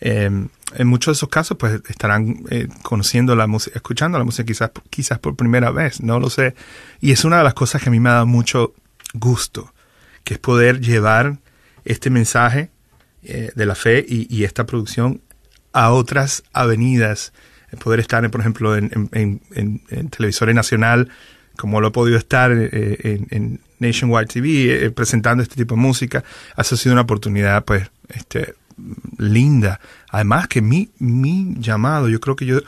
[0.00, 0.30] eh,
[0.74, 4.70] en muchos de esos casos, pues estarán eh, conociendo la música, escuchando la música quizás,
[4.90, 6.54] quizás por primera vez, no lo sé.
[7.00, 8.74] Y es una de las cosas que a mí me ha dado mucho
[9.14, 9.72] gusto,
[10.22, 11.38] que es poder llevar
[11.84, 12.70] este mensaje
[13.22, 15.20] eh, de la fe y, y esta producción
[15.72, 17.32] a otras avenidas,
[17.82, 21.08] poder estar, por ejemplo, en, en, en- en- en televisores nacional,
[21.56, 22.68] como lo he podido estar eh,
[23.02, 26.22] en, en Nationwide TV, eh, presentando este tipo de música,
[26.54, 28.54] ha sido una oportunidad, pues, este,
[29.18, 29.80] linda.
[30.10, 32.60] Además que mi, mi llamado, yo creo que yo,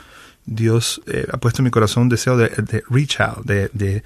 [0.46, 4.02] Dios eh, ha puesto en mi corazón un deseo de, de reach out, de, de,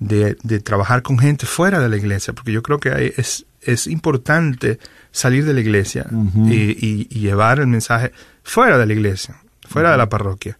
[0.00, 3.46] de, de trabajar con gente fuera de la iglesia, porque yo creo que hay- es,
[3.62, 4.78] es importante
[5.12, 6.06] salir de la iglesia
[6.52, 9.36] y- y llevar el mensaje fuera de la iglesia,
[9.74, 10.56] fuera de la parroquia.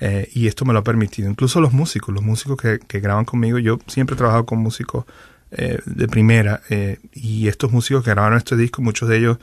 [0.00, 1.30] Eh, y esto me lo ha permitido.
[1.30, 5.04] Incluso los músicos, los músicos que, que graban conmigo, yo siempre he trabajado con músicos
[5.52, 9.38] eh, de primera eh, y estos músicos que grabaron este disco, muchos de ellos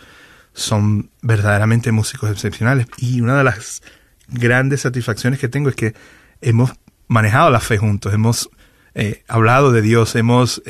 [0.53, 2.87] son verdaderamente músicos excepcionales.
[2.97, 3.81] Y una de las
[4.27, 5.93] grandes satisfacciones que tengo es que
[6.41, 6.71] hemos
[7.07, 8.49] manejado la fe juntos, hemos
[8.93, 10.61] eh, hablado de Dios, hemos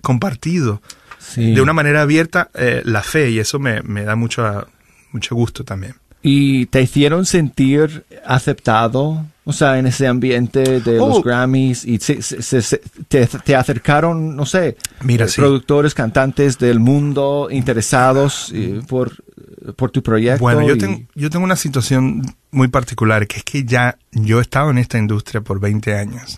[0.00, 0.80] compartido
[1.18, 1.54] Sí.
[1.54, 2.50] de una manera abierta
[2.84, 4.66] la fe y eso me, me da mucho,
[5.12, 5.94] mucho gusto también.
[6.22, 9.26] ¿Y te hicieron sentir aceptado?
[9.44, 11.08] O sea, en ese ambiente de Oh.
[11.08, 15.40] los Grammys y se- se- se- te, te acercaron, no sé, Mira, eh, sí.
[15.40, 19.12] productores, cantantes del mundo interesados eh, por,
[19.74, 20.38] por tu proyecto.
[20.42, 24.42] Bueno, yo, tengo, yo tengo una situación muy particular, que es que ya yo he
[24.42, 26.36] estado en esta industria por 20 años.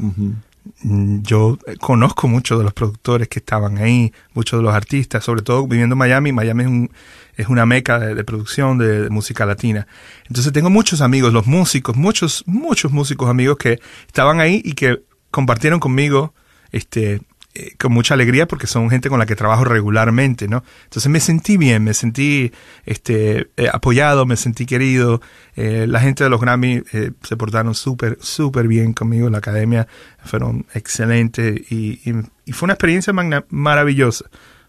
[0.83, 5.67] Yo conozco muchos de los productores que estaban ahí, muchos de los artistas, sobre todo
[5.67, 6.33] viviendo en Miami.
[6.33, 6.91] Miami es, un,
[7.37, 9.87] es una meca de, producción de, de música latina.
[10.29, 15.03] Entonces tengo muchos amigos, los músicos, muchos, muchos músicos amigos que estaban ahí y que
[15.31, 16.33] compartieron conmigo
[16.71, 17.21] este,
[17.57, 20.65] eh, con mucha alegría porque son gente con la que trabajo regularmente, ¿no?
[20.85, 22.53] Entonces me sentí bien, me sentí
[22.85, 25.21] este, eh, apoyado, me sentí querido.
[25.57, 29.31] Eh, la gente de los Grammy eh, se portaron súper, súper bien conmigo.
[29.31, 29.87] La academia
[30.25, 32.15] fueron excelentes y, y-
[32.47, 34.27] y fue una experiencia magna- maravillosa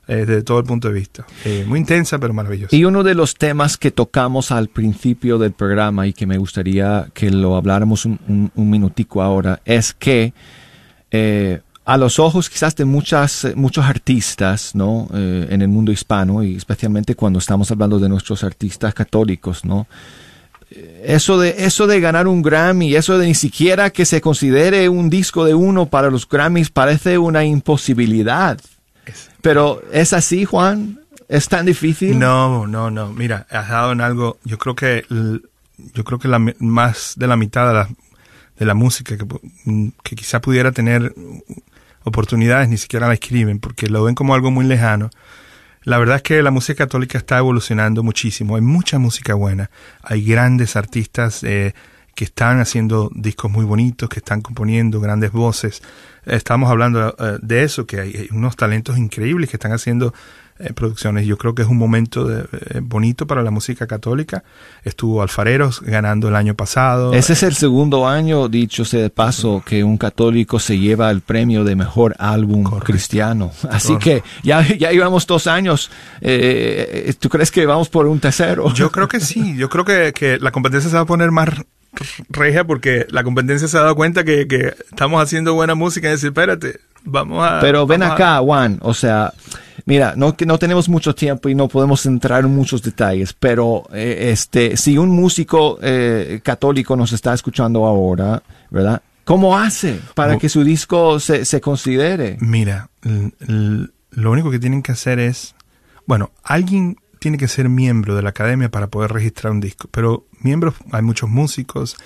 [0.07, 1.25] eh, desde todo el punto de vista.
[1.45, 2.75] Eh, muy intensa, pero maravillosa.
[2.75, 7.07] Y uno de los temas que tocamos al principio del programa y que me gustaría
[7.13, 10.33] que lo habláramos un, un- minutico ahora es que
[11.11, 15.07] eh, a los ojos quizás de muchas, muchos artistas ¿no?
[15.13, 19.87] Eh, en el mundo hispano y especialmente cuando estamos hablando de nuestros artistas católicos, ¿no?
[21.03, 25.09] Eso de, eso de ganar un Grammy, eso de ni siquiera que se considere un
[25.11, 28.59] disco de uno para los Grammys parece una imposibilidad.
[29.41, 30.99] Pero ¿es así, Juan?
[31.27, 32.17] ¿Es tan difícil?
[32.19, 33.11] No, no, no.
[33.11, 34.37] Mira, has dado en algo.
[34.43, 35.05] Yo creo que
[35.93, 37.89] yo creo que la, más de la mitad de la,
[38.57, 39.25] de la música que,
[39.65, 41.13] mm, que quizá pudiera tener
[42.03, 45.09] oportunidades ni siquiera la escriben porque lo ven como algo muy lejano.
[45.83, 48.55] La verdad es que la música católica está evolucionando muchísimo.
[48.55, 49.69] Hay mucha música buena.
[50.01, 51.75] Hay grandes artistas eh,
[52.15, 55.83] que están haciendo discos muy bonitos, que están componiendo grandes voces.
[56.25, 60.13] Estamos hablando eh, de eso, que hay, unos talentos increíbles que están haciendo
[60.57, 61.27] eh, producciones.
[61.27, 64.45] Yo creo que es un momento de- eh, bonito para la música católica.
[64.85, 67.13] Estuvo Alfareros ganando el año pasado.
[67.13, 71.19] Ese es el segundo año, dicho sea de paso, que un católico se lleva el
[71.19, 73.51] premio de mejor álbum cristiano.
[73.69, 75.91] Así que ya, ya llevamos dos años.
[76.21, 78.73] Eh, ¿Tú crees que vamos por un tercero?
[78.73, 81.49] Yo creo que sí, yo creo que, que la competencia se va a poner más
[82.03, 86.07] r- regia porque la competencia se ha dado cuenta que, que estamos haciendo buena música
[86.07, 87.59] y decir, espérate, vamos a...
[87.61, 89.33] Pero ven a- acá, Juan, o sea,
[89.85, 93.83] mira, no que no tenemos mucho tiempo y no podemos entrar en muchos detalles, pero
[93.93, 98.41] eh, este, si un músico eh, católico nos está escuchando ahora,
[98.71, 99.01] ¿verdad?
[99.23, 102.37] ¿Cómo hace para que su disco se, se considere?
[102.41, 102.89] Mira,
[104.11, 105.55] lo único que tienen que hacer es,
[106.05, 110.27] bueno, alguien tiene que ser miembro de la academia para poder registrar un disco, pero
[110.41, 111.97] miembros, hay muchos músicos.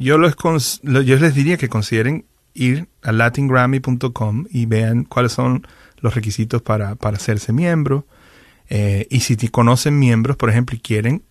[0.00, 0.34] Yo, los
[0.82, 5.64] les diría que consideren ir a latingrammy.com y vean cuáles son
[6.00, 8.08] los requisitos para, para hacerse miembro.
[8.68, 11.22] Eh, y si te conocen miembros, por ejemplo, y quieren,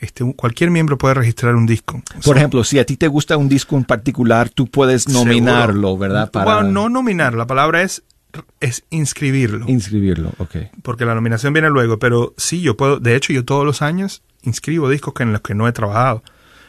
[0.00, 2.02] este, cualquier miembro puede registrar un disco.
[2.24, 5.98] Por ejemplo, si a ti te gusta un disco en particular, tú puedes nominarlo, Seguro.
[5.98, 6.30] ¿verdad?
[6.30, 8.04] Para Bueno, no nominar, la palabra es,
[8.60, 9.64] es inscribirlo.
[9.68, 10.56] inscribirlo, ok.
[10.82, 14.22] porque la nominación viene luego, pero sí, yo puedo, de hecho, yo todos los años
[14.42, 16.22] inscribo discos que en los que no he trabajado.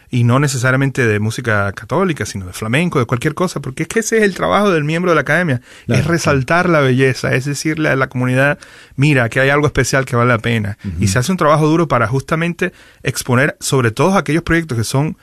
[0.10, 4.00] Y no necesariamente de música católica, sino de flamenco, de cualquier cosa, porque es que
[4.00, 7.44] ese es el trabajo del miembro de la academia, Claro, es resaltar la belleza, es
[7.44, 8.58] decirle a la comunidad,
[8.96, 10.78] mira, que hay algo especial que vale la pena.
[10.98, 12.72] Y se hace un trabajo duro para justamente
[13.04, 15.18] exponer sobre todo aquellos proyectos que son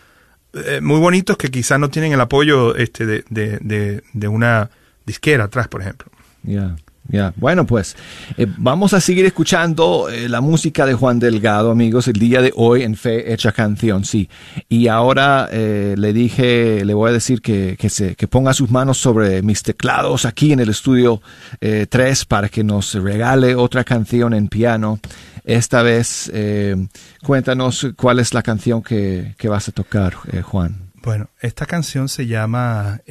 [0.52, 4.70] eh, muy bonitos que quizás no tienen el apoyo este de, de, de, de una
[5.06, 6.10] disquera atrás, por ejemplo.
[6.44, 6.76] Ya,
[7.08, 7.32] ya.
[7.36, 7.96] Bueno, pues
[8.36, 12.52] eh, vamos a seguir escuchando eh, la música de Juan Delgado, amigos, el día de
[12.54, 14.28] hoy en Fe Hecha Canción, sí.
[14.68, 18.70] Y ahora eh, le dije, le voy a decir que, que, se, que ponga sus
[18.70, 21.20] manos sobre mis teclados aquí en el estudio
[21.60, 25.00] 3 para que nos regale otra canción en piano.
[25.44, 26.74] Esta vez, eh,
[27.22, 30.90] cuéntanos cuál es la canción que, que vas a tocar, eh, Juan.
[31.02, 33.02] Bueno, esta canción se llama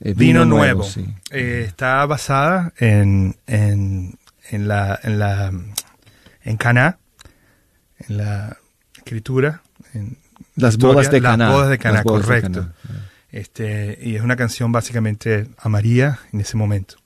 [0.00, 0.82] eh, Vino, Nuevo.
[0.82, 1.06] sí.
[1.30, 4.18] Eh, está basada en, en,
[4.50, 5.52] en la en la
[6.42, 6.98] en Caná,
[8.08, 8.56] en la
[8.96, 9.62] escritura,
[9.94, 10.16] en
[10.56, 11.44] Las historia, bodas de Caná.
[11.46, 12.60] Las bodas de Caná, correcto.
[12.82, 13.08] Caná.
[13.30, 16.96] Este, y es una canción básicamente a María en ese momento.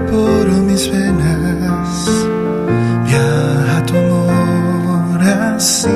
[0.00, 1.90] Por mis venas.
[3.06, 5.20] Viaja tu amor
[5.54, 5.88] así.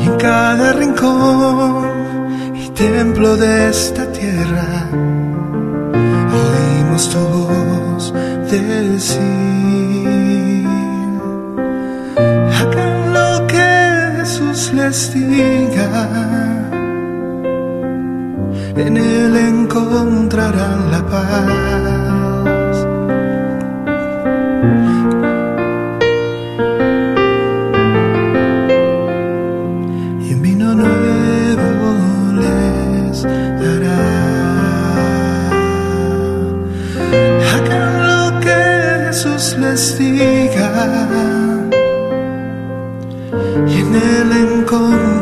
[0.00, 1.84] Y en cada rincón
[2.54, 4.88] y templo de esta tierra
[6.42, 8.14] oímos tu voz
[8.50, 10.08] decir.
[12.56, 13.68] Hagan lo que
[14.18, 16.69] Jesús les diga
[18.86, 22.76] en él encontrarán la paz.
[30.28, 31.88] Y vino nuevo
[32.40, 33.22] les
[33.62, 34.02] dará.
[37.52, 38.58] Hagan lo que
[39.06, 40.70] Jesús les diga.
[43.68, 45.19] Y en él encontrarán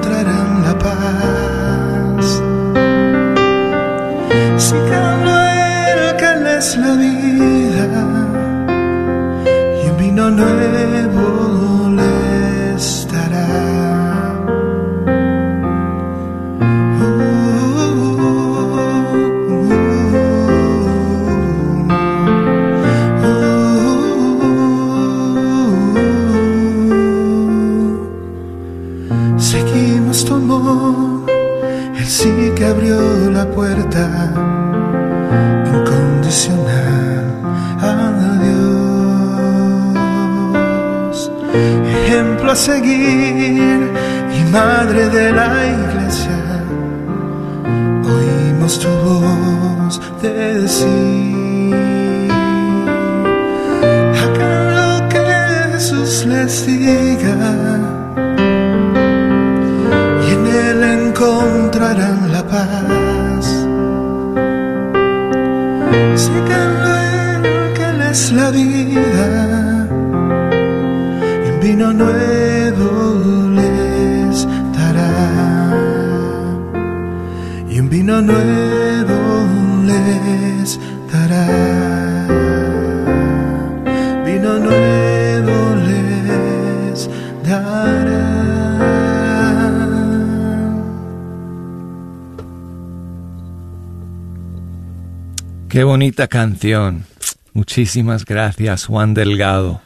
[95.88, 97.06] bonita canción.
[97.54, 99.80] Muchísimas gracias, Juan Delgado.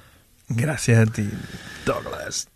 [0.48, 1.30] Gracias a ti,
[1.86, 2.48] Douglas.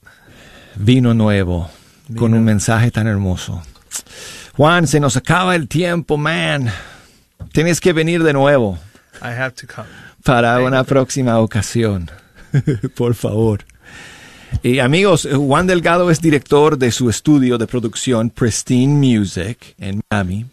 [0.75, 1.71] Vino nuevo,
[2.17, 3.63] con un mensaje tan hermoso.
[4.57, 6.69] Juan, se nos acaba el tiempo, man.
[7.53, 8.81] Tienes que venir de nuevo.
[9.23, 9.87] I have to come.
[10.25, 12.11] para una próxima ocasión.
[12.97, 13.65] Por favor.
[14.65, 20.47] Y amigos, Juan Delgado es director de su estudio de producción Pristine Music en Miami.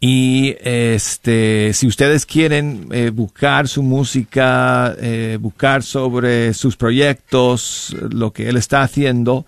[0.00, 8.32] Y este, si ustedes quieren eh, buscar su música, eh, buscar sobre sus proyectos, lo
[8.32, 9.44] que él está haciendo,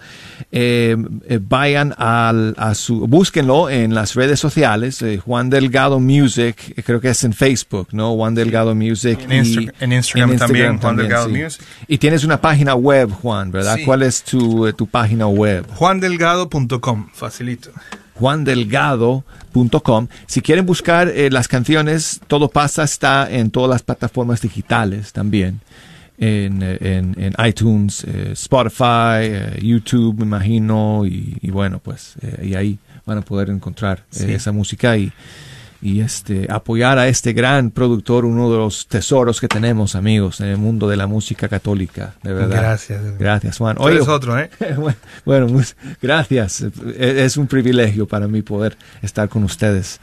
[0.51, 0.96] eh,
[1.42, 7.22] vayan al, a su, búsquenlo en las redes sociales, Juan Delgado Music, creo que es
[7.22, 8.16] en Facebook, ¿no?
[8.16, 9.20] Juan Delgado Music.
[9.28, 11.62] En, Instagram, también, Juan Delgado Music.
[11.86, 13.78] Y tienes una página web, Juan, ¿verdad?
[13.84, 15.64] ¿Cuál es tu, tu página web?
[15.76, 17.70] Juandelgado.com, facilito
[18.21, 20.09] juandelgado.com.
[20.27, 25.61] Si quieren buscar eh, las canciones, Todo pasa está en todas las plataformas digitales también.
[26.18, 33.16] En, en, iTunes, eh, Spotify, eh, YouTube, me imagino, y, bueno, pues y ahí van
[33.16, 35.11] a poder encontrar esa música y
[35.83, 40.49] y este apoyar a este gran productor, uno de los tesoros que tenemos, amigos, en
[40.49, 42.61] el mundo de la música católica, de verdad.
[42.61, 43.18] Gracias.
[43.18, 43.76] Gracias, Juan.
[43.78, 44.51] Hoy es otro, ¿eh?
[45.24, 45.62] bueno,
[46.03, 46.62] gracias.
[46.62, 50.01] E, es un privilegio para mí poder estar con ustedes.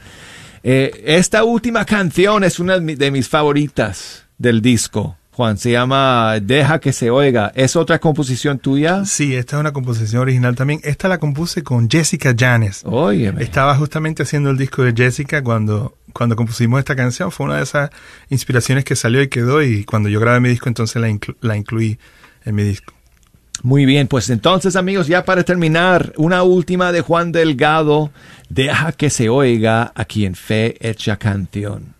[0.62, 5.16] Eh, esta última canción es una de mis favoritas del disco.
[5.38, 7.52] Juan, se llama Deja que se oiga.
[7.54, 9.04] ¿Es otra composición tuya?
[9.04, 10.80] Sí, esta es una composición original también.
[10.82, 12.82] Esta la compuse con Jessica Janes.
[12.84, 13.32] Oye.
[13.38, 17.30] Estaba justamente haciendo el disco de Jessica cuando, cuando compusimos esta canción.
[17.30, 17.90] Fue una de esas
[18.30, 22.00] inspiraciones que salió y quedó y cuando yo grabé mi disco entonces la, la incluí
[22.44, 22.92] en mi disco.
[23.62, 28.10] Muy bien, pues entonces amigos, ya para terminar, una última de Juan Delgado.
[28.48, 31.94] Deja que se oiga aquí en Fe Hecha Canción.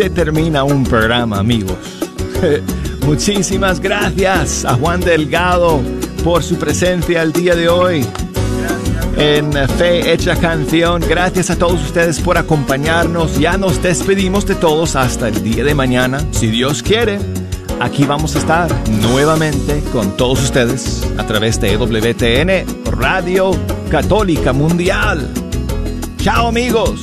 [0.00, 1.76] Se termina un programa, amigos.
[3.06, 5.82] Muchísimas gracias a Juan Delgado
[6.24, 8.06] por su presencia el día de hoy
[9.18, 11.02] en Fe Hecha Canción.
[11.06, 13.38] Gracias a todos ustedes por acompañarnos.
[13.38, 16.26] Ya nos despedimos de todos hasta el día de mañana.
[16.30, 17.18] Si Dios quiere,
[17.78, 18.70] aquí vamos a estar
[19.02, 23.50] nuevamente con todos ustedes a través de WTN, Radio
[23.90, 25.28] Católica Mundial.
[26.22, 27.00] Chao amigos.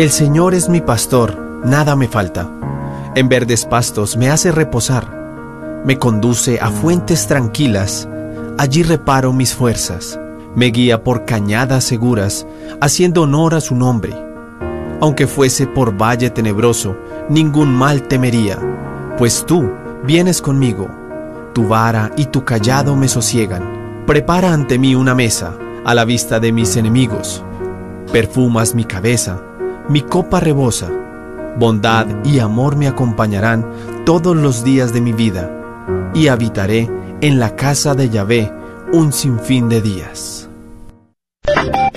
[0.00, 2.48] El Señor es mi pastor, nada me falta.
[3.14, 5.82] En verdes pastos me hace reposar.
[5.84, 8.08] Me conduce a fuentes tranquilas,
[8.56, 10.18] allí reparo mis fuerzas.
[10.54, 12.46] Me guía por cañadas seguras,
[12.80, 14.14] haciendo honor a su nombre.
[15.02, 16.96] Aunque fuese por valle tenebroso,
[17.28, 18.58] ningún mal temería,
[19.18, 19.70] pues tú
[20.06, 20.88] vienes conmigo.
[21.52, 24.04] Tu vara y tu callado me sosiegan.
[24.06, 27.44] Prepara ante mí una mesa, a la vista de mis enemigos.
[28.10, 29.42] Perfumas mi cabeza
[29.90, 30.88] mi copa rebosa.
[31.58, 33.66] Bondad y amor me acompañarán
[34.06, 35.50] todos los días de mi vida,
[36.14, 36.88] y habitaré
[37.20, 38.52] en la casa de Yahvé
[38.92, 40.48] un sinfín de días.